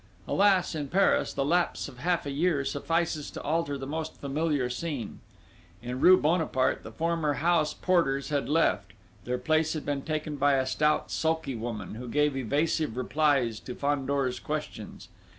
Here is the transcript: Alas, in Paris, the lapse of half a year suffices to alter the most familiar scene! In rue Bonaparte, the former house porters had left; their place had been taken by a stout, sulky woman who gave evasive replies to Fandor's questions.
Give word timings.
Alas, 0.27 0.73
in 0.73 0.87
Paris, 0.87 1.31
the 1.31 1.45
lapse 1.45 1.87
of 1.87 1.99
half 1.99 2.25
a 2.25 2.31
year 2.31 2.65
suffices 2.65 3.29
to 3.29 3.39
alter 3.43 3.77
the 3.77 3.85
most 3.85 4.19
familiar 4.19 4.67
scene! 4.67 5.19
In 5.83 5.99
rue 5.99 6.19
Bonaparte, 6.19 6.81
the 6.81 6.91
former 6.91 7.33
house 7.33 7.75
porters 7.75 8.29
had 8.29 8.49
left; 8.49 8.93
their 9.25 9.37
place 9.37 9.73
had 9.73 9.85
been 9.85 10.01
taken 10.01 10.37
by 10.37 10.53
a 10.53 10.65
stout, 10.65 11.11
sulky 11.11 11.53
woman 11.53 11.93
who 11.93 12.07
gave 12.07 12.35
evasive 12.35 12.97
replies 12.97 13.59
to 13.59 13.75
Fandor's 13.75 14.39
questions. 14.39 15.07